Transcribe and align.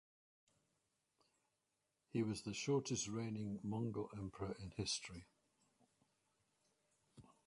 He 2.09 2.23
was 2.23 2.41
the 2.41 2.55
shortest-reigning 2.55 3.59
Mongol 3.61 4.09
emperor 4.17 4.55
in 4.59 4.71
history. 4.71 5.27